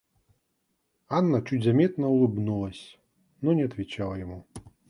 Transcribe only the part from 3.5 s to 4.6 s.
не отвечала ему.